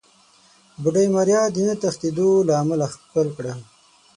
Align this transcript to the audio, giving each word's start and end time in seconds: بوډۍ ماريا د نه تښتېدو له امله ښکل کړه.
بوډۍ 0.81 1.07
ماريا 1.15 1.41
د 1.53 1.55
نه 1.67 1.75
تښتېدو 1.81 2.29
له 2.47 2.53
امله 2.61 2.85
ښکل 2.93 3.27
کړه. 3.37 3.53